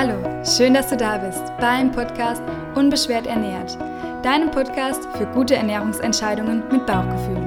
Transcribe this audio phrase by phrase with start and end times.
[0.00, 2.40] Hallo, schön, dass du da bist beim Podcast
[2.76, 3.76] Unbeschwert ernährt,
[4.22, 7.42] deinem Podcast für gute Ernährungsentscheidungen mit Bauchgefühl.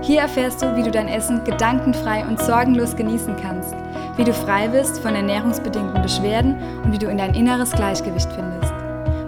[0.00, 3.74] Hier erfährst du, wie du dein Essen gedankenfrei und sorgenlos genießen kannst,
[4.16, 6.54] wie du frei bist von ernährungsbedingten Beschwerden
[6.84, 8.72] und wie du in dein inneres Gleichgewicht findest.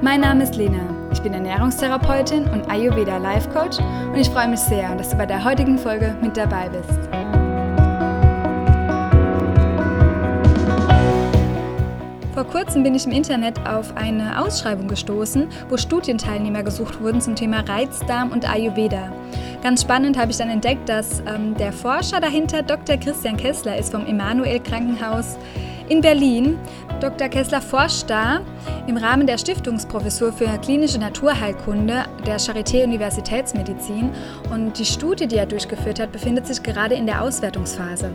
[0.00, 3.78] Mein Name ist Lena, ich bin Ernährungstherapeutin und Ayurveda Life Coach
[4.12, 7.21] und ich freue mich sehr, dass du bei der heutigen Folge mit dabei bist.
[12.42, 17.36] Vor kurzem bin ich im Internet auf eine Ausschreibung gestoßen, wo Studienteilnehmer gesucht wurden zum
[17.36, 19.12] Thema Reizdarm und Ayurveda.
[19.62, 22.96] Ganz spannend habe ich dann entdeckt, dass ähm, der Forscher dahinter Dr.
[22.96, 25.38] Christian Kessler ist vom Emanuel Krankenhaus
[25.88, 26.58] in Berlin.
[26.98, 27.28] Dr.
[27.28, 28.40] Kessler forscht da
[28.86, 34.10] im Rahmen der Stiftungsprofessur für klinische Naturheilkunde der Charité Universitätsmedizin
[34.52, 38.10] und die Studie, die er durchgeführt hat, befindet sich gerade in der Auswertungsphase.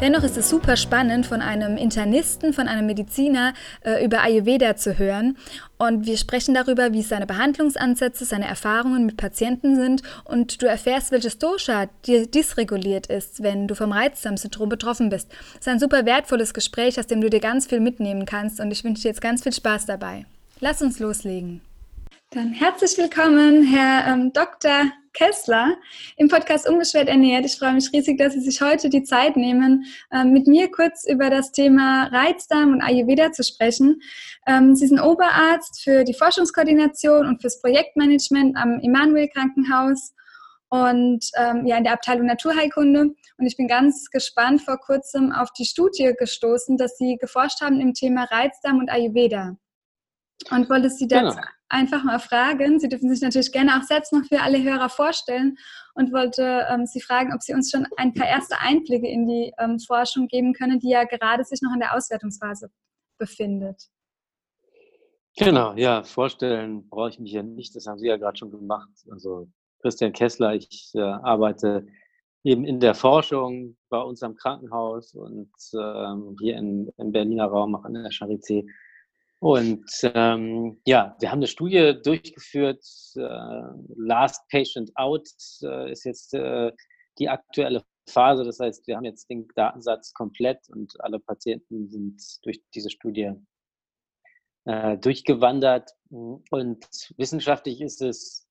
[0.00, 3.52] Dennoch ist es super spannend, von einem Internisten, von einem Mediziner
[3.84, 5.36] äh, über Ayurveda zu hören
[5.80, 11.10] und wir sprechen darüber, wie seine Behandlungsansätze, seine Erfahrungen mit Patienten sind und du erfährst,
[11.10, 15.28] welches Dosha dir dysreguliert ist, wenn du vom Reizdarmsyndrom betroffen bist.
[15.54, 18.70] Es ist ein super wertvolles Gespräch, aus dem du dir ganz viel mitnehmen kannst und
[18.70, 20.26] ich wünsche dir jetzt ganz viel Spaß dabei.
[20.60, 21.62] Lass uns loslegen.
[22.30, 24.92] Dann herzlich willkommen, Herr ähm, Dr.
[25.12, 25.76] Kessler
[26.16, 27.44] im Podcast Unbeschwert ernährt.
[27.44, 31.04] Ich freue mich riesig, dass Sie sich heute die Zeit nehmen, ähm, mit mir kurz
[31.08, 34.00] über das Thema Reizdarm und Ayurveda zu sprechen.
[34.46, 40.14] Ähm, Sie sind Oberarzt für die Forschungskoordination und fürs Projektmanagement am Emanuel Krankenhaus
[40.68, 43.00] und ähm, ja in der Abteilung Naturheilkunde.
[43.38, 47.80] Und ich bin ganz gespannt vor kurzem auf die Studie gestoßen, dass Sie geforscht haben
[47.80, 49.56] im Thema Reizdarm und Ayurveda.
[50.50, 52.78] Und wollte Sie dazu genau einfach mal fragen.
[52.78, 55.56] Sie dürfen sich natürlich gerne auch selbst noch für alle Hörer vorstellen
[55.94, 59.52] und wollte ähm, Sie fragen, ob Sie uns schon ein paar erste Einblicke in die
[59.58, 62.70] ähm, Forschung geben können, die ja gerade sich noch in der Auswertungsphase
[63.18, 63.88] befindet.
[65.36, 68.90] Genau, ja, vorstellen brauche ich mich ja nicht, das haben Sie ja gerade schon gemacht.
[69.10, 69.48] Also
[69.80, 71.86] Christian Kessler, ich äh, arbeite
[72.42, 77.76] eben in der Forschung bei uns am Krankenhaus und ähm, hier in, im Berliner Raum,
[77.76, 78.66] auch an der Charité
[79.40, 82.84] und ähm, ja, wir haben eine Studie durchgeführt.
[83.16, 83.20] Äh,
[83.96, 85.28] Last Patient Out
[85.62, 86.70] äh, ist jetzt äh,
[87.18, 88.44] die aktuelle Phase.
[88.44, 93.32] Das heißt, wir haben jetzt den Datensatz komplett und alle Patienten sind durch diese Studie
[94.66, 95.90] äh, durchgewandert.
[96.10, 96.86] Und
[97.16, 98.46] wissenschaftlich ist es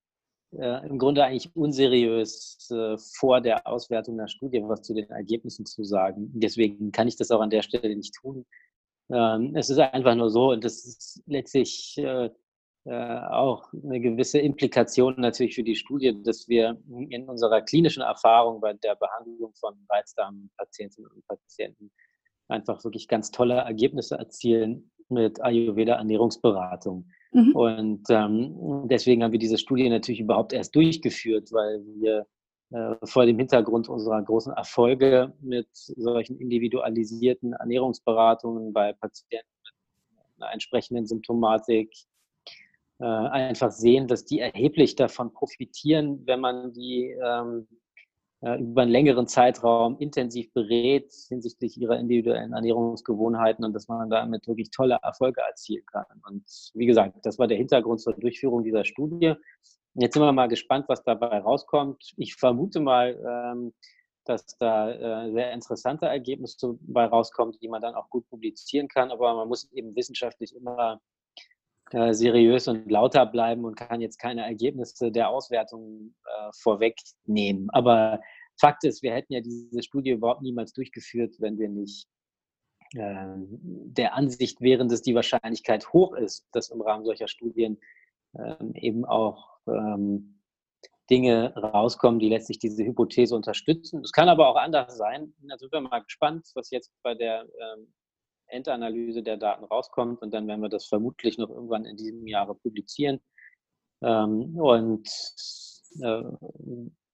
[0.54, 5.68] äh, im Grunde eigentlich unseriös, äh, vor der Auswertung der Studie was zu den Ergebnissen
[5.68, 6.32] zu sagen.
[6.34, 8.48] Deswegen kann ich das auch an der Stelle nicht tun.
[9.12, 12.30] Ähm, es ist einfach nur so, und das ist letztlich äh,
[12.86, 18.62] äh, auch eine gewisse Implikation natürlich für die Studie, dass wir in unserer klinischen Erfahrung
[18.62, 21.92] bei der Behandlung von Reizdarmpatientinnen und Patienten
[22.48, 27.10] einfach wirklich ganz tolle Ergebnisse erzielen mit Ayurveda-Ernährungsberatung.
[27.32, 27.56] Mhm.
[27.56, 32.26] Und ähm, deswegen haben wir diese Studie natürlich überhaupt erst durchgeführt, weil wir
[33.04, 39.48] vor dem Hintergrund unserer großen Erfolge mit solchen individualisierten Ernährungsberatungen bei Patienten
[40.12, 41.92] mit einer entsprechenden Symptomatik
[43.00, 47.66] äh, einfach sehen, dass die erheblich davon profitieren, wenn man die ähm,
[48.42, 54.48] äh, über einen längeren Zeitraum intensiv berät hinsichtlich ihrer individuellen Ernährungsgewohnheiten und dass man damit
[54.48, 56.06] wirklich tolle Erfolge erzielen kann.
[56.28, 56.44] Und
[56.74, 59.34] wie gesagt, das war der Hintergrund zur Durchführung dieser Studie.
[60.02, 62.14] Jetzt sind wir mal gespannt, was dabei rauskommt.
[62.16, 63.74] Ich vermute mal, ähm,
[64.24, 69.12] dass da äh, sehr interessante Ergebnisse dabei rauskommen, die man dann auch gut publizieren kann.
[69.12, 71.02] Aber man muss eben wissenschaftlich immer
[71.92, 77.70] äh, seriös und lauter bleiben und kann jetzt keine Ergebnisse der Auswertung äh, vorwegnehmen.
[77.72, 78.22] Aber
[78.58, 82.08] Fakt ist, wir hätten ja diese Studie überhaupt niemals durchgeführt, wenn wir nicht
[82.96, 87.80] ähm, der Ansicht wären, dass die Wahrscheinlichkeit hoch ist, dass im Rahmen solcher Studien
[88.38, 90.40] ähm, eben auch ähm,
[91.10, 94.02] Dinge rauskommen, die letztlich diese Hypothese unterstützen.
[94.04, 95.34] Es kann aber auch anders sein.
[95.40, 97.94] Da sind wir mal gespannt, was jetzt bei der ähm,
[98.48, 102.56] Endanalyse der Daten rauskommt und dann werden wir das vermutlich noch irgendwann in diesem Jahre
[102.56, 103.20] publizieren.
[104.02, 105.08] Ähm, und
[106.02, 106.24] äh,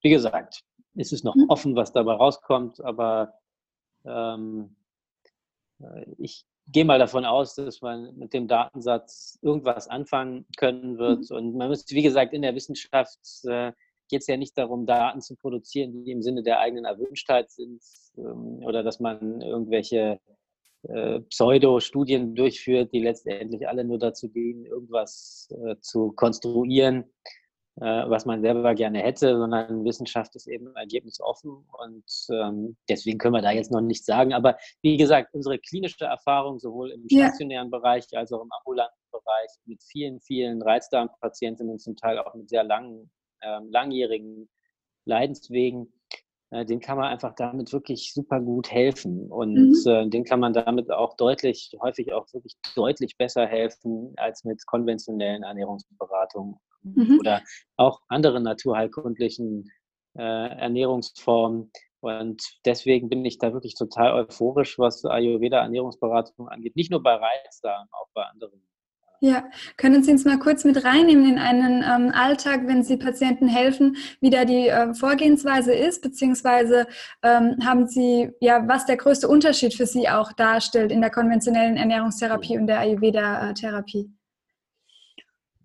[0.02, 0.62] wie gesagt,
[0.94, 1.46] ist es noch mhm.
[1.48, 3.34] offen, was dabei rauskommt, aber
[4.04, 4.76] ähm,
[5.80, 11.30] äh, ich gehe mal davon aus, dass man mit dem Datensatz irgendwas anfangen können wird.
[11.30, 11.36] Mhm.
[11.36, 13.72] Und man muss, wie gesagt, in der Wissenschaft äh,
[14.08, 17.82] geht es ja nicht darum, Daten zu produzieren, die im Sinne der eigenen Erwünschtheit sind
[18.16, 20.20] ähm, oder dass man irgendwelche
[20.82, 27.04] äh, Pseudo-Studien durchführt, die letztendlich alle nur dazu dienen, irgendwas äh, zu konstruieren.
[27.80, 33.34] Äh, was man selber gerne hätte, sondern Wissenschaft ist eben ergebnisoffen und ähm, deswegen können
[33.34, 34.32] wir da jetzt noch nichts sagen.
[34.32, 37.78] Aber wie gesagt, unsere klinische Erfahrung sowohl im stationären ja.
[37.78, 42.64] Bereich als auch im ambulanten Bereich mit vielen, vielen Reizdarmpatientinnen, zum Teil auch mit sehr
[42.64, 44.48] langen, äh, langjährigen
[45.04, 45.92] Leidenswegen,
[46.50, 49.30] äh, den kann man einfach damit wirklich super gut helfen.
[49.30, 49.82] Und mhm.
[49.86, 54.64] äh, den kann man damit auch deutlich, häufig auch wirklich deutlich besser helfen als mit
[54.66, 56.56] konventionellen Ernährungsberatungen
[56.94, 57.18] mhm.
[57.20, 57.42] oder
[57.76, 59.70] auch anderen naturheilkundlichen
[60.16, 61.70] äh, Ernährungsformen.
[62.00, 66.76] Und deswegen bin ich da wirklich total euphorisch, was Ayurveda-Ernährungsberatung angeht.
[66.76, 68.62] Nicht nur bei Reizdarm, auch bei anderen
[69.20, 69.44] ja,
[69.76, 73.96] können Sie uns mal kurz mit reinnehmen in einen ähm, Alltag, wenn Sie Patienten helfen,
[74.20, 76.86] wie da die äh, Vorgehensweise ist, beziehungsweise
[77.22, 81.76] ähm, haben Sie, ja, was der größte Unterschied für Sie auch darstellt in der konventionellen
[81.76, 84.10] Ernährungstherapie und der Ayurveda-Therapie?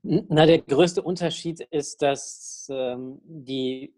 [0.04, 3.94] Na, der größte Unterschied ist, dass ähm, die,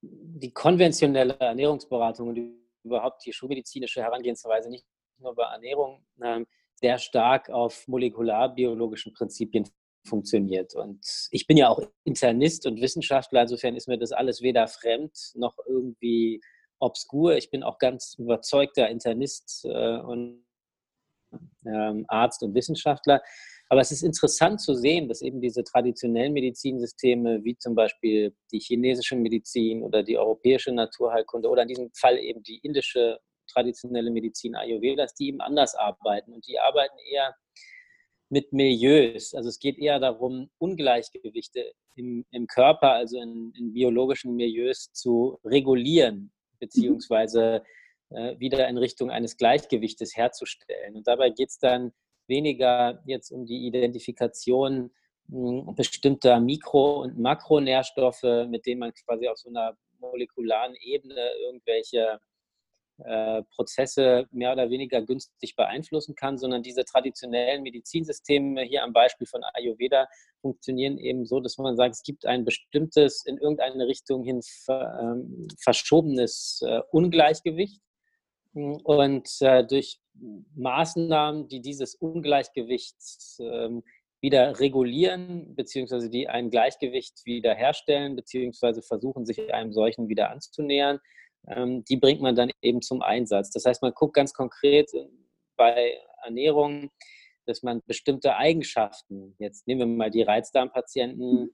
[0.00, 4.86] die konventionelle Ernährungsberatung und überhaupt die schulmedizinische Herangehensweise nicht
[5.18, 9.68] nur bei Ernährung ähm, sehr stark auf molekularbiologischen Prinzipien
[10.06, 10.74] funktioniert.
[10.74, 15.32] Und ich bin ja auch Internist und Wissenschaftler, insofern ist mir das alles weder fremd
[15.34, 16.40] noch irgendwie
[16.78, 17.36] obskur.
[17.36, 20.46] Ich bin auch ganz überzeugter Internist äh, und
[21.66, 23.20] ähm, Arzt und Wissenschaftler.
[23.72, 28.58] Aber es ist interessant zu sehen, dass eben diese traditionellen Medizinsysteme, wie zum Beispiel die
[28.58, 34.56] chinesische Medizin oder die europäische Naturheilkunde oder in diesem Fall eben die indische traditionelle Medizin
[34.56, 36.32] Ayurvedas, die eben anders arbeiten.
[36.32, 37.36] Und die arbeiten eher
[38.28, 39.34] mit Milieus.
[39.34, 45.38] Also es geht eher darum, Ungleichgewichte im, im Körper, also in, in, biologischen Milieus zu
[45.44, 47.62] regulieren, beziehungsweise
[48.10, 50.96] äh, wieder in Richtung eines Gleichgewichtes herzustellen.
[50.96, 51.92] Und dabei geht es dann
[52.30, 54.90] weniger jetzt um die Identifikation
[55.28, 62.20] hm, bestimmter Mikro- und Makronährstoffe, mit denen man quasi auf so einer molekularen Ebene irgendwelche
[63.04, 69.26] äh, Prozesse mehr oder weniger günstig beeinflussen kann, sondern diese traditionellen Medizinsysteme hier am Beispiel
[69.26, 70.06] von Ayurveda
[70.40, 75.48] funktionieren eben so, dass man sagt, es gibt ein bestimmtes, in irgendeine Richtung hin ähm,
[75.58, 77.80] verschobenes äh, Ungleichgewicht.
[78.52, 80.00] Und äh, durch
[80.54, 82.96] Maßnahmen, die dieses Ungleichgewicht
[83.40, 83.82] ähm,
[84.20, 91.00] wieder regulieren, beziehungsweise die ein Gleichgewicht wiederherstellen, beziehungsweise versuchen, sich einem solchen wieder anzunähern,
[91.48, 93.50] ähm, die bringt man dann eben zum Einsatz.
[93.50, 94.90] Das heißt, man guckt ganz konkret
[95.56, 96.90] bei Ernährung,
[97.46, 101.50] dass man bestimmte Eigenschaften, jetzt nehmen wir mal die Reizdarmpatienten,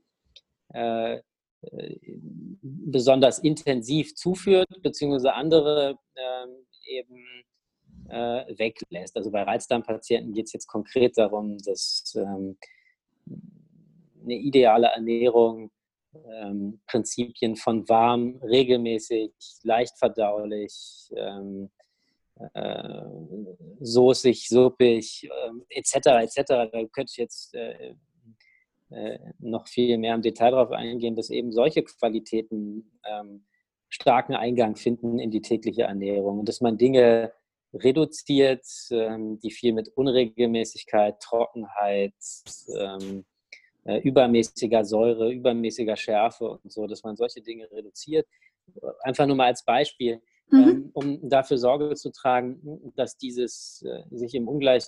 [0.74, 1.20] äh,
[1.62, 1.96] äh,
[2.62, 7.24] besonders intensiv zuführt, beziehungsweise andere äh, eben
[8.08, 9.16] äh, weglässt.
[9.16, 12.56] Also bei Reizdarmpatienten geht es jetzt konkret darum, dass ähm,
[14.22, 15.70] eine ideale Ernährung
[16.14, 19.32] ähm, Prinzipien von warm, regelmäßig,
[19.62, 21.70] leicht verdaulich, ähm,
[22.54, 23.02] äh,
[23.80, 25.94] soßig, suppig, äh, etc.
[26.22, 26.42] etc.
[26.46, 27.94] Da könnte ich jetzt äh,
[28.90, 33.44] äh, noch viel mehr im Detail darauf eingehen, dass eben solche Qualitäten ähm,
[33.88, 37.32] starken Eingang finden in die tägliche Ernährung und dass man Dinge
[37.76, 42.14] reduziert, ähm, die viel mit Unregelmäßigkeit, Trockenheit,
[42.78, 43.24] ähm,
[43.84, 48.26] äh, übermäßiger Säure, übermäßiger Schärfe und so, dass man solche Dinge reduziert.
[49.02, 50.20] Einfach nur mal als Beispiel,
[50.50, 50.58] mhm.
[50.58, 54.84] ähm, um dafür Sorge zu tragen, dass dieses äh, sich im Ungleich,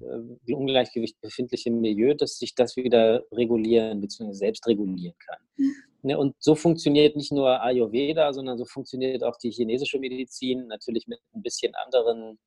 [0.00, 4.32] äh, Ungleichgewicht befindliche Milieu, dass sich das wieder regulieren bzw.
[4.32, 5.38] selbst regulieren kann.
[5.56, 5.74] Mhm.
[6.04, 11.06] Ne, und so funktioniert nicht nur Ayurveda, sondern so funktioniert auch die chinesische Medizin, natürlich
[11.06, 12.40] mit ein bisschen anderen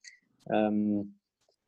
[0.49, 1.15] ähm,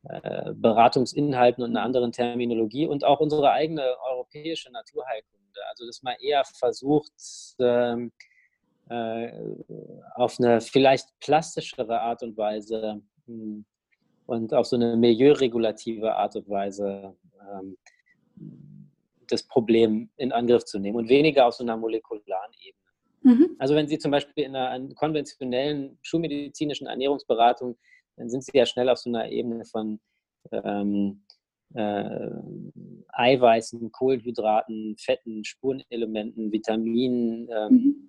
[0.02, 5.60] äh, Beratungsinhalten und einer anderen Terminologie und auch unsere eigene europäische Naturheilkunde.
[5.70, 7.12] Also dass man eher versucht,
[7.58, 8.37] ähm, äh,
[10.14, 13.64] auf eine vielleicht plastischere Art und Weise hm,
[14.26, 17.76] und auf so eine milieuregulative Art und Weise ähm,
[19.28, 23.36] das Problem in Angriff zu nehmen und weniger auf so einer molekularen Ebene.
[23.36, 23.56] Mhm.
[23.58, 27.76] Also wenn Sie zum Beispiel in einer konventionellen schulmedizinischen Ernährungsberatung
[28.18, 30.00] dann sind sie ja schnell auf so einer Ebene von
[30.52, 31.22] ähm,
[31.74, 32.30] äh,
[33.12, 38.08] Eiweißen, Kohlenhydraten, Fetten, Spurenelementen, Vitaminen ähm, mhm.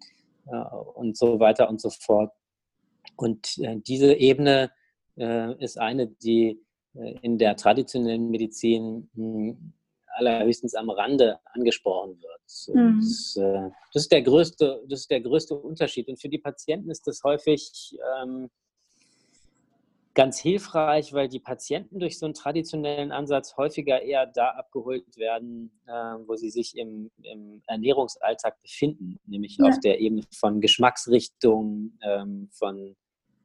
[0.52, 2.32] Äh, und so weiter und so fort.
[3.16, 4.72] Und äh, diese Ebene
[5.18, 6.62] äh, ist eine, die
[7.22, 9.74] in der traditionellen Medizin hm,
[10.18, 12.76] allerhöchstens am Rande angesprochen wird.
[12.76, 13.00] Mhm.
[13.00, 13.40] Das,
[13.94, 16.10] das, ist der größte, das ist der größte Unterschied.
[16.10, 18.50] Und für die Patienten ist das häufig ähm,
[20.20, 25.72] ganz hilfreich, weil die Patienten durch so einen traditionellen Ansatz häufiger eher da abgeholt werden,
[25.88, 25.92] äh,
[26.28, 29.70] wo sie sich im, im, Ernährungsalltag befinden, nämlich ja.
[29.70, 32.98] auf der Ebene von Geschmacksrichtungen, ähm, von,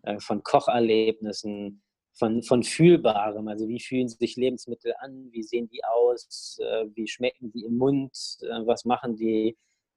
[0.03, 1.81] äh, von Kocherlebnissen,
[2.13, 3.47] von, von Fühlbarem.
[3.47, 7.79] Also wie fühlen sich Lebensmittel an, wie sehen die aus, äh, wie schmecken die im
[7.79, 9.57] Mund, äh, was machen die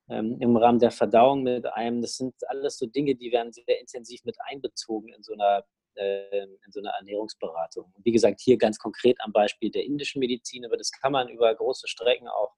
[0.09, 2.03] ähm, im Rahmen der Verdauung mit einem.
[2.03, 5.63] Das sind alles so Dinge, die werden sehr intensiv mit einbezogen in so einer
[5.97, 7.93] in so einer Ernährungsberatung.
[8.03, 11.53] wie gesagt, hier ganz konkret am Beispiel der indischen Medizin, aber das kann man über
[11.53, 12.53] große Strecken auch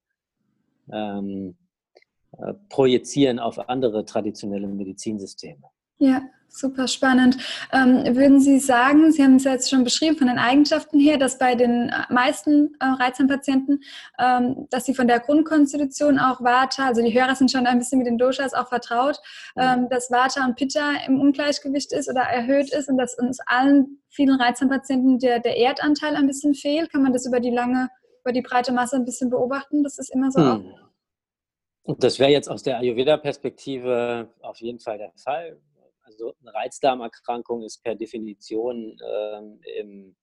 [0.92, 1.56] ähm,
[2.38, 5.62] äh, projizieren auf andere traditionelle Medizinsysteme.
[6.00, 7.36] Ja, super spannend.
[7.74, 11.18] Ähm, würden Sie sagen, Sie haben es ja jetzt schon beschrieben von den Eigenschaften her,
[11.18, 13.82] dass bei den äh, meisten äh, Reizdarmpatienten,
[14.18, 17.98] ähm, dass sie von der Grundkonstitution auch Vata, also die Hörer sind schon ein bisschen
[17.98, 19.18] mit den Doshas auch vertraut,
[19.58, 24.00] ähm, dass Vata und Pitta im Ungleichgewicht ist oder erhöht ist und dass uns allen
[24.08, 26.90] vielen Reizdarmpatienten der, der Erdanteil ein bisschen fehlt.
[26.90, 27.90] Kann man das über die lange,
[28.22, 29.82] über die breite Masse ein bisschen beobachten?
[29.82, 30.40] Das ist immer so.
[30.40, 30.64] Hm.
[31.98, 35.60] Das wäre jetzt aus der Ayurveda-Perspektive auf jeden Fall der Fall
[36.20, 40.16] also eine Reizdarmerkrankung ist per Definition ähm, im,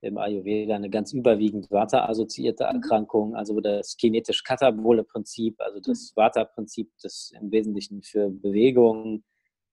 [0.00, 2.76] im Ayurveda eine ganz überwiegend Vata-assoziierte mhm.
[2.76, 6.20] Erkrankung, also das kinetisch-katabole Prinzip, also das mhm.
[6.20, 9.24] Vata-Prinzip, das im Wesentlichen für Bewegung,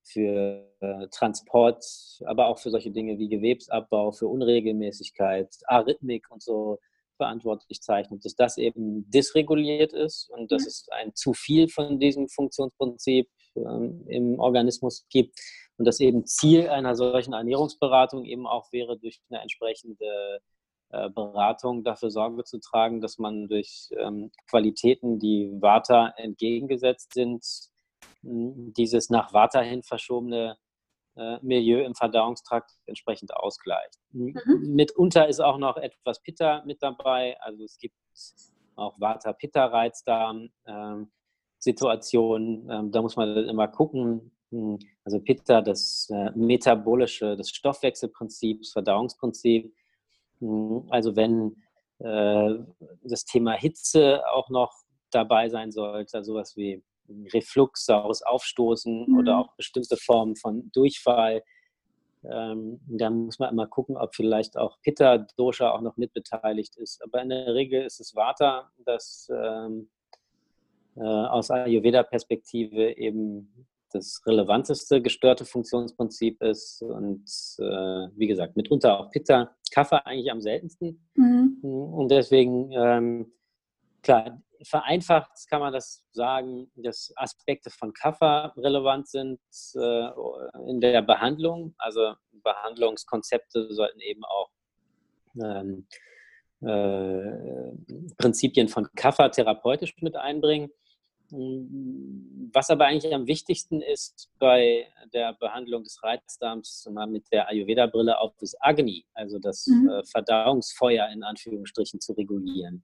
[0.01, 1.85] für äh, Transport,
[2.25, 6.79] aber auch für solche Dinge wie Gewebsabbau, für Unregelmäßigkeit, Arrhythmik und so
[7.17, 12.29] verantwortlich zeichnet, dass das eben dysreguliert ist und dass es ein zu viel von diesem
[12.29, 13.29] Funktionsprinzip
[13.65, 15.39] ähm, im Organismus gibt
[15.77, 20.41] und dass eben Ziel einer solchen Ernährungsberatung eben auch wäre, durch eine entsprechende
[20.89, 27.45] äh, Beratung dafür Sorge zu tragen, dass man durch ähm, Qualitäten, die Vata entgegengesetzt sind,
[28.21, 30.57] dieses nach Vata hin verschobene
[31.15, 33.99] äh, Milieu im Verdauungstrakt entsprechend ausgleicht.
[34.11, 34.35] Mhm.
[34.75, 37.95] Mitunter ist auch noch etwas Pitta mit dabei, also es gibt
[38.75, 40.49] auch Vata-Pitta-Reizdarm.
[40.65, 41.11] Ähm,
[41.59, 42.67] Situation.
[42.71, 44.31] Ähm, da muss man immer gucken.
[44.51, 49.73] Hm, also Pitta, das äh, metabolische, das Stoffwechselprinzip, das Verdauungsprinzip.
[50.39, 51.55] Hm, also wenn
[51.99, 52.55] äh,
[53.03, 54.73] das Thema Hitze auch noch
[55.11, 56.81] dabei sein sollte, sowas wie
[57.33, 59.17] Reflux, saures Aufstoßen mhm.
[59.17, 61.43] oder auch bestimmte Formen von Durchfall.
[62.23, 67.01] Ähm, da muss man immer gucken, ob vielleicht auch Pitta-Dosha auch noch mitbeteiligt ist.
[67.03, 69.89] Aber in der Regel ist es Vata, das ähm,
[70.99, 77.25] äh, aus Ayurveda-Perspektive eben das relevanteste gestörte Funktionsprinzip ist und
[77.57, 81.09] äh, wie gesagt, mitunter auch Pitta, Kaffee eigentlich am seltensten.
[81.15, 81.57] Mhm.
[81.63, 83.31] Und deswegen, ähm,
[84.03, 89.39] klar, vereinfacht kann man das sagen, dass Aspekte von Kaffer relevant sind
[89.75, 90.09] äh,
[90.67, 91.73] in der Behandlung.
[91.77, 92.13] Also
[92.43, 94.49] Behandlungskonzepte sollten eben auch
[95.41, 95.87] ähm,
[96.61, 97.71] äh,
[98.17, 100.71] Prinzipien von Kaffer therapeutisch mit einbringen.
[101.31, 108.19] Was aber eigentlich am wichtigsten ist bei der Behandlung des Reizdarms, mal mit der Ayurveda-Brille
[108.19, 109.89] auf das Agni, also das mhm.
[109.89, 112.83] Äh, Verdauungsfeuer in Anführungsstrichen zu regulieren.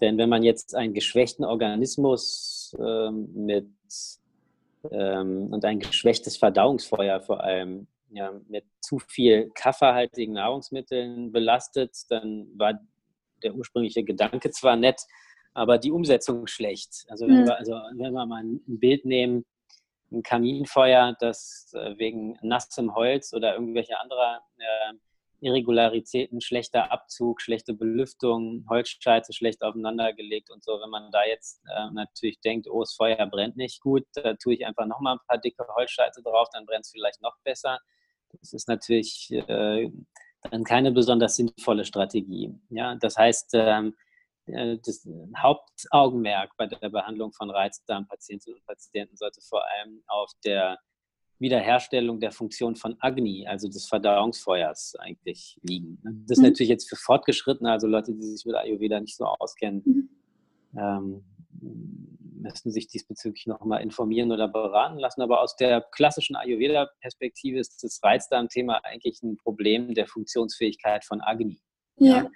[0.00, 3.68] Denn wenn man jetzt einen geschwächten Organismus ähm, mit
[4.90, 12.48] ähm, und ein geschwächtes Verdauungsfeuer vor allem ja, mit zu viel kaffeehaltigen Nahrungsmitteln belastet, dann
[12.56, 12.80] war
[13.42, 15.02] der ursprüngliche Gedanke zwar nett,
[15.54, 17.04] aber die Umsetzung schlecht.
[17.08, 17.46] Also wenn, mhm.
[17.46, 19.44] wir, also wenn wir mal ein Bild nehmen,
[20.10, 24.94] ein Kaminfeuer, das äh, wegen nassem Holz oder irgendwelche anderer äh,
[25.40, 30.80] Irregularitäten, schlechter Abzug, schlechte Belüftung, Holzscheite schlecht aufeinandergelegt und so.
[30.80, 34.54] Wenn man da jetzt äh, natürlich denkt, oh, das Feuer brennt nicht gut, da tue
[34.54, 37.80] ich einfach nochmal ein paar dicke Holzscheite drauf, dann brennt es vielleicht noch besser.
[38.40, 39.90] Das ist natürlich äh,
[40.50, 42.54] dann keine besonders sinnvolle Strategie.
[42.70, 44.11] Ja, das heißt, ähm, äh,
[44.46, 50.78] das Hauptaugenmerk bei der Behandlung von Reizdarmpatientinnen und Patienten sollte vor allem auf der
[51.38, 56.00] Wiederherstellung der Funktion von Agni, also des Verdauungsfeuers, eigentlich liegen.
[56.26, 56.50] Das ist mhm.
[56.50, 60.78] natürlich jetzt für Fortgeschrittene, also Leute, die sich mit Ayurveda nicht so auskennen, mhm.
[60.78, 61.24] ähm,
[62.42, 65.22] müssen sich diesbezüglich nochmal informieren oder beraten lassen.
[65.22, 71.60] Aber aus der klassischen Ayurveda-Perspektive ist das Reizdarmthema eigentlich ein Problem der Funktionsfähigkeit von Agni.
[71.96, 72.22] Ja.
[72.22, 72.30] ja?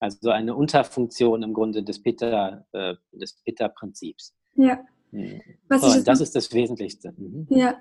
[0.00, 4.34] Also eine Unterfunktion im Grunde des Pitta, äh, des Pitta-Prinzips.
[4.54, 4.80] Ja.
[5.12, 5.40] Mhm.
[5.68, 7.12] Was oh, das ist das Wesentlichste.
[7.16, 7.46] Mhm.
[7.50, 7.76] Ja.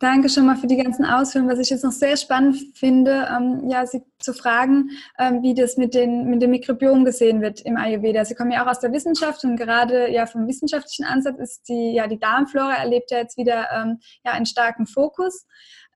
[0.00, 1.50] Danke schon mal für die ganzen Ausführungen.
[1.50, 5.76] Was ich jetzt noch sehr spannend finde, ähm, ja, Sie zu fragen, ähm, wie das
[5.76, 8.24] mit, den, mit dem Mikrobiom gesehen wird im Ayurveda.
[8.24, 11.94] Sie kommen ja auch aus der Wissenschaft und gerade ja vom wissenschaftlichen Ansatz ist die,
[11.94, 15.46] ja, die Darmflora erlebt ja jetzt wieder ähm, ja, einen starken Fokus.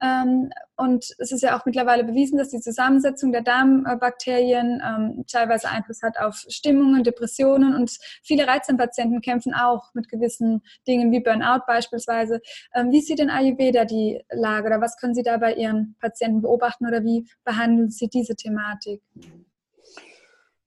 [0.02, 5.68] Ähm, und es ist ja auch mittlerweile bewiesen, dass die Zusammensetzung der Darmbakterien ähm, teilweise
[5.68, 11.64] Einfluss hat auf Stimmungen, Depressionen und viele Reizdarmpatienten kämpfen auch mit gewissen Dingen wie Burnout
[11.68, 12.40] beispielsweise.
[12.74, 16.42] Ähm, wie sieht denn Ayurveda die Lage oder was können Sie da bei Ihren Patienten
[16.42, 19.02] beobachten oder wie behandeln Sie diese Thematik?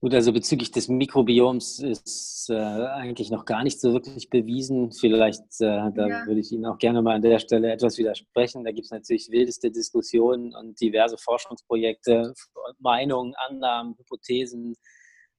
[0.02, 4.92] Gut, also bezüglich des Mikrobioms ist äh, eigentlich noch gar nicht so wirklich bewiesen.
[4.92, 6.26] Vielleicht, äh, da ja.
[6.26, 8.62] würde ich Ihnen auch gerne mal an der Stelle etwas widersprechen.
[8.64, 12.34] Da gibt es natürlich wildeste Diskussionen und diverse Forschungsprojekte,
[12.78, 14.76] Meinungen, Annahmen, Hypothesen.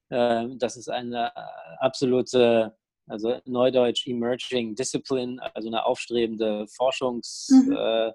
[0.10, 1.32] Äh, das ist eine
[1.80, 8.12] absolute, also neudeutsch Emerging Discipline, also eine aufstrebende Forschungs- mhm äh,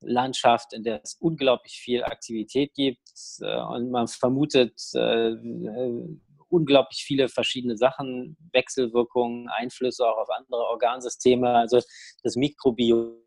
[0.00, 7.02] Landschaft, in der es unglaublich viel Aktivität gibt äh, und man vermutet äh, äh, unglaublich
[7.04, 11.50] viele verschiedene Sachen, Wechselwirkungen, Einflüsse auch auf andere Organsysteme.
[11.50, 11.80] Also
[12.22, 13.22] das Mikrobiom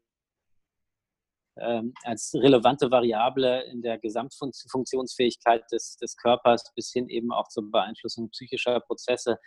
[1.58, 7.70] ähm, als relevante Variable in der Gesamtfunktionsfähigkeit des, des Körpers bis hin eben auch zur
[7.70, 9.38] Beeinflussung psychischer Prozesse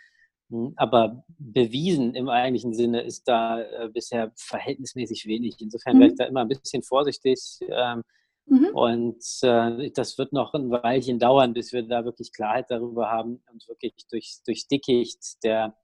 [0.75, 5.55] aber bewiesen im eigentlichen Sinne ist da äh, bisher verhältnismäßig wenig.
[5.59, 5.99] Insofern mhm.
[5.99, 7.59] wäre ich da immer ein bisschen vorsichtig.
[7.67, 8.03] Ähm,
[8.45, 8.69] mhm.
[8.73, 13.41] Und äh, das wird noch ein Weilchen dauern, bis wir da wirklich Klarheit darüber haben
[13.51, 15.75] und wirklich durch, durch Dickicht der,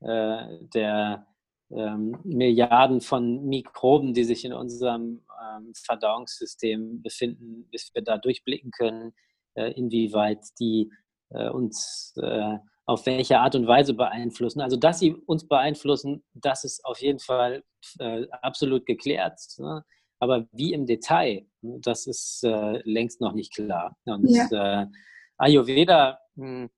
[0.00, 1.26] äh, der
[1.70, 8.70] ähm, Milliarden von Mikroben, die sich in unserem ähm, Verdauungssystem befinden, bis wir da durchblicken
[8.72, 9.12] können,
[9.54, 10.90] äh, inwieweit die
[11.30, 14.60] äh, uns äh, auf welche Art und Weise beeinflussen.
[14.60, 17.64] Also, dass sie uns beeinflussen, das ist auf jeden Fall
[17.98, 19.40] äh, absolut geklärt.
[19.58, 19.84] Ne?
[20.18, 23.96] Aber wie im Detail, das ist äh, längst noch nicht klar.
[24.04, 24.82] Und ja.
[24.82, 24.86] äh,
[25.38, 26.70] Ayurveda mh, hm,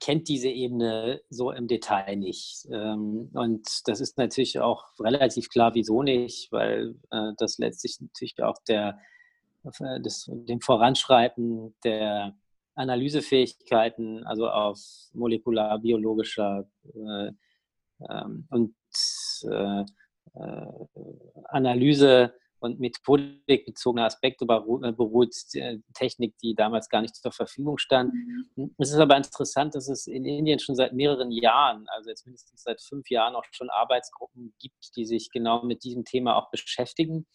[0.00, 2.66] kennt diese Ebene so im Detail nicht.
[2.70, 8.42] Ähm, und das ist natürlich auch relativ klar, wieso nicht, weil äh, das letztlich natürlich
[8.42, 8.98] auch der,
[9.64, 12.34] äh, des, dem Voranschreiten der
[12.74, 14.78] Analysefähigkeiten, also auf
[15.12, 17.30] molekularbiologischer äh,
[18.10, 18.74] ähm, und
[19.44, 19.84] äh,
[20.34, 20.66] äh,
[21.44, 25.34] Analyse und Methodik bezogene Aspekte äh, beruht
[25.92, 28.12] Technik, die damals gar nicht zur Verfügung stand.
[28.56, 28.74] Mhm.
[28.78, 32.62] Es ist aber interessant, dass es in Indien schon seit mehreren Jahren, also jetzt mindestens
[32.62, 37.26] seit fünf Jahren auch schon Arbeitsgruppen gibt, die sich genau mit diesem Thema auch beschäftigen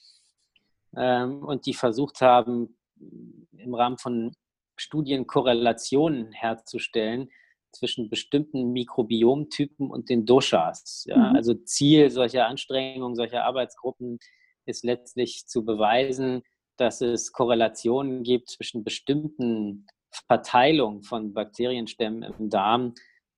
[0.97, 2.75] ähm, und die versucht haben,
[3.51, 4.35] im Rahmen von
[4.79, 7.29] Studien Korrelationen herzustellen
[7.71, 11.05] zwischen bestimmten Mikrobiomtypen und den Doshas.
[11.07, 11.17] Ja?
[11.17, 11.35] Mhm.
[11.35, 14.19] Also Ziel solcher Anstrengungen, solcher Arbeitsgruppen
[14.65, 16.43] ist letztlich zu beweisen,
[16.77, 19.85] dass es Korrelationen gibt zwischen bestimmten
[20.27, 22.93] Verteilungen von Bakterienstämmen im Darm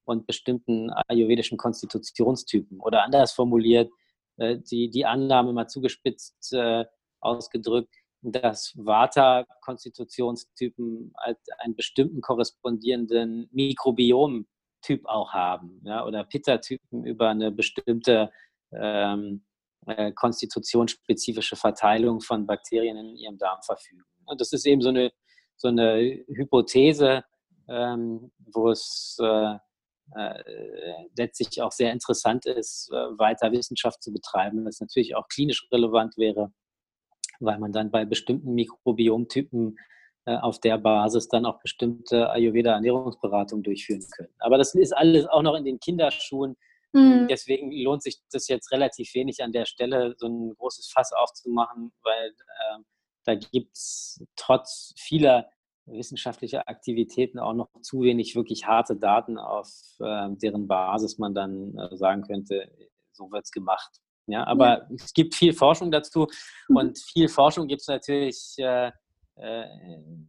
[0.05, 2.79] und bestimmten ayurvedischen Konstitutionstypen.
[2.79, 3.91] Oder anders formuliert,
[4.37, 6.85] äh, die, die Annahme mal zugespitzt äh,
[7.19, 17.51] ausgedrückt, dass Vata-Konstitutionstypen halt einen bestimmten korrespondierenden Mikrobiom-Typ auch haben ja, oder Pitta-Typen über eine
[17.51, 18.31] bestimmte
[18.71, 19.43] ähm,
[19.87, 24.03] äh, konstitutionsspezifische Verteilung von Bakterien in ihrem Darm verfügen.
[24.25, 25.11] Und das ist eben so eine,
[25.57, 27.23] so eine Hypothese,
[27.67, 29.55] ähm, wo es äh,
[30.15, 30.43] äh,
[31.17, 36.15] letztlich auch sehr interessant ist, äh, weiter Wissenschaft zu betreiben, das natürlich auch klinisch relevant
[36.17, 36.51] wäre
[37.41, 39.77] weil man dann bei bestimmten Mikrobiomtypen
[40.25, 44.33] äh, auf der Basis dann auch bestimmte Ayurveda-Ernährungsberatungen durchführen können.
[44.39, 46.55] Aber das ist alles auch noch in den Kinderschuhen.
[46.93, 47.27] Mhm.
[47.29, 51.91] Deswegen lohnt sich das jetzt relativ wenig an der Stelle, so ein großes Fass aufzumachen,
[52.03, 52.83] weil äh,
[53.23, 55.49] da gibt es trotz vieler
[55.85, 61.77] wissenschaftlicher Aktivitäten auch noch zu wenig wirklich harte Daten, auf äh, deren Basis man dann
[61.77, 62.71] äh, sagen könnte,
[63.11, 63.99] so wird es gemacht.
[64.27, 64.87] Ja, aber ja.
[64.95, 66.27] es gibt viel Forschung dazu
[66.69, 66.75] mhm.
[66.75, 68.91] und viel Forschung gibt es natürlich äh,
[69.35, 69.65] äh,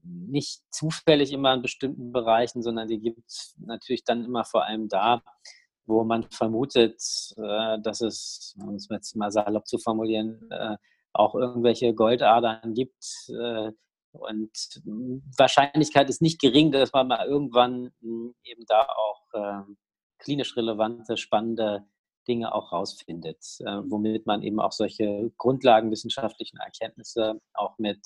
[0.04, 4.88] nicht zufällig immer in bestimmten Bereichen, sondern die gibt es natürlich dann immer vor allem
[4.88, 5.22] da,
[5.86, 7.00] wo man vermutet,
[7.36, 10.76] äh, dass es, um es jetzt mal salopp zu formulieren, äh,
[11.12, 13.04] auch irgendwelche Goldadern gibt.
[13.28, 13.72] Äh,
[14.12, 14.50] und
[15.36, 19.64] Wahrscheinlichkeit ist nicht gering, dass man mal irgendwann hm, eben da auch
[20.18, 21.86] klinisch relevante, spannende
[22.28, 28.00] Dinge auch rausfindet, äh, womit man eben auch solche grundlagenwissenschaftlichen Erkenntnisse auch mit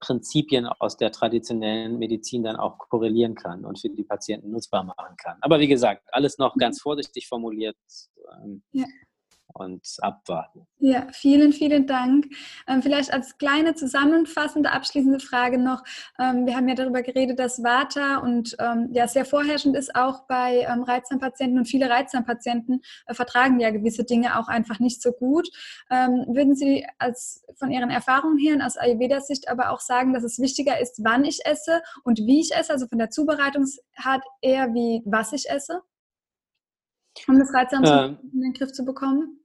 [0.00, 5.16] Prinzipien aus der traditionellen Medizin dann auch korrelieren kann und für die Patienten nutzbar machen
[5.16, 5.38] kann.
[5.40, 7.76] Aber wie gesagt, alles noch ganz vorsichtig formuliert.
[8.42, 8.84] Ähm, ja.
[9.52, 10.66] Und abwarten.
[10.78, 12.26] Ja, vielen, vielen Dank.
[12.66, 15.82] Ähm, vielleicht als kleine zusammenfassende, abschließende Frage noch.
[16.18, 20.26] Ähm, wir haben ja darüber geredet, dass Vata und ähm, ja sehr vorherrschend ist auch
[20.26, 25.48] bei Reizdarmpatienten und viele Reizdarmpatienten äh, vertragen ja gewisse Dinge auch einfach nicht so gut.
[25.88, 30.38] Würden Sie als von Ihren Erfahrungen her und aus Ayurveda-Sicht aber auch sagen, dass es
[30.38, 35.02] wichtiger ist, wann ich esse und wie ich esse, also von der Zubereitungsart eher wie
[35.04, 35.82] was ich esse?
[37.28, 39.40] Um das Reizdarm ähm, in den Griff zu bekommen?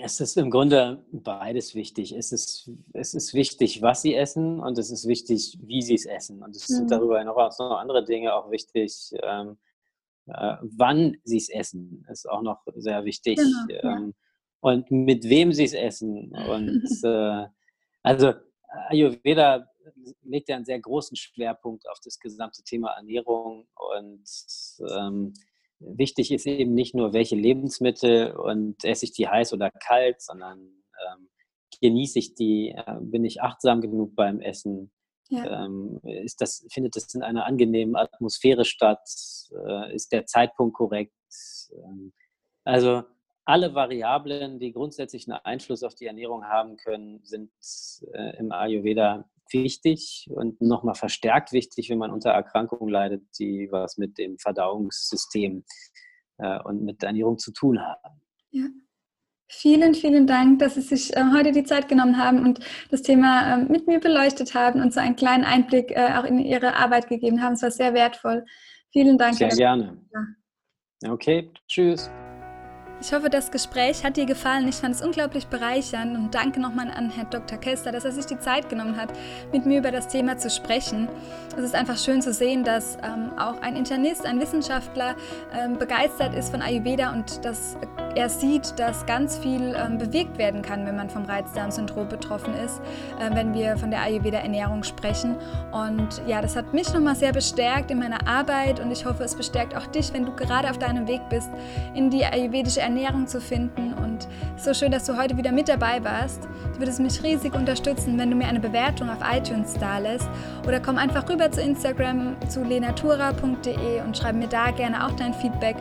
[0.00, 2.12] Es ist im Grunde beides wichtig.
[2.12, 6.06] Es ist, es ist wichtig, was sie essen und es ist wichtig, wie sie es
[6.06, 6.42] essen.
[6.42, 6.74] Und es mhm.
[6.74, 9.12] sind darüber hinaus noch andere Dinge auch wichtig.
[9.22, 9.58] Ähm,
[10.28, 13.36] äh, wann sie es essen, ist auch noch sehr wichtig.
[13.36, 14.12] Genau, ähm, ja.
[14.60, 16.32] Und mit wem sie es essen.
[16.32, 17.46] Und äh,
[18.02, 18.32] also
[18.88, 19.68] Ayurveda
[20.22, 24.24] legt ja einen sehr großen Schwerpunkt auf das gesamte Thema Ernährung und
[24.96, 25.34] ähm,
[25.78, 30.58] wichtig ist eben nicht nur, welche Lebensmittel und esse ich die heiß oder kalt, sondern
[30.60, 31.28] ähm,
[31.80, 34.90] genieße ich die, äh, bin ich achtsam genug beim Essen,
[35.28, 35.64] ja.
[35.64, 39.08] ähm, ist das, findet es in einer angenehmen Atmosphäre statt,
[39.66, 41.12] äh, ist der Zeitpunkt korrekt.
[41.72, 42.12] Ähm,
[42.64, 43.02] also
[43.44, 47.50] alle Variablen, die grundsätzlich einen Einfluss auf die Ernährung haben können, sind
[48.12, 53.98] äh, im Ayurveda wichtig und nochmal verstärkt wichtig, wenn man unter Erkrankungen leidet, die was
[53.98, 55.64] mit dem Verdauungssystem
[56.38, 58.20] äh, und mit der Ernährung zu tun haben.
[58.50, 58.66] Ja.
[59.48, 62.58] Vielen, vielen Dank, dass Sie sich äh, heute die Zeit genommen haben und
[62.90, 66.40] das Thema äh, mit mir beleuchtet haben und so einen kleinen Einblick äh, auch in
[66.40, 67.52] Ihre Arbeit gegeben haben.
[67.52, 68.44] Es war sehr wertvoll.
[68.92, 69.36] Vielen Dank.
[69.36, 70.04] Sehr gerne.
[71.06, 72.10] Okay, tschüss.
[72.98, 74.66] Ich hoffe, das Gespräch hat dir gefallen.
[74.68, 77.58] Ich fand es unglaublich bereichernd und danke nochmal an Herrn Dr.
[77.58, 79.12] Kester, dass er sich die Zeit genommen hat,
[79.52, 81.06] mit mir über das Thema zu sprechen.
[81.58, 85.14] Es ist einfach schön zu sehen, dass ähm, auch ein Internist, ein Wissenschaftler
[85.52, 87.76] ähm, begeistert ist von Ayurveda und dass
[88.14, 92.80] er sieht, dass ganz viel ähm, bewegt werden kann, wenn man vom Reizdarmsyndrom betroffen ist,
[93.20, 95.36] äh, wenn wir von der Ayurveda-Ernährung sprechen.
[95.70, 99.34] Und ja, das hat mich nochmal sehr bestärkt in meiner Arbeit und ich hoffe, es
[99.34, 101.50] bestärkt auch dich, wenn du gerade auf deinem Weg bist,
[101.94, 103.92] in die ayurvedische Ernährung zu finden.
[103.92, 106.44] Und so schön, dass du heute wieder mit dabei warst.
[106.72, 110.28] Du würdest mich riesig unterstützen, wenn du mir eine Bewertung auf iTunes da lässt.
[110.66, 115.34] Oder komm einfach rüber zu Instagram zu lenatura.de und schreib mir da gerne auch dein
[115.34, 115.76] Feedback.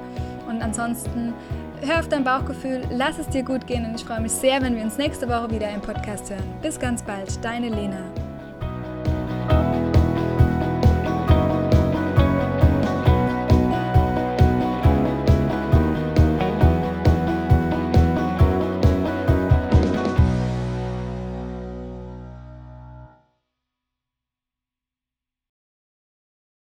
[0.48, 1.34] Und ansonsten
[1.82, 4.76] hör auf dein Bauchgefühl, lass es dir gut gehen und ich freue mich sehr, wenn
[4.76, 6.44] wir uns nächste Woche wieder im Podcast hören.
[6.62, 8.25] Bis ganz bald, deine Lena.